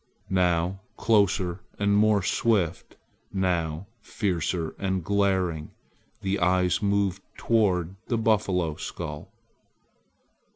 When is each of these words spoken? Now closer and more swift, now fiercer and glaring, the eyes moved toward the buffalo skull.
Now 0.31 0.79
closer 0.97 1.59
and 1.77 1.95
more 1.95 2.23
swift, 2.23 2.97
now 3.31 3.85
fiercer 4.01 4.73
and 4.79 5.03
glaring, 5.03 5.69
the 6.21 6.39
eyes 6.39 6.81
moved 6.81 7.21
toward 7.37 7.95
the 8.07 8.17
buffalo 8.17 8.77
skull. 8.77 9.31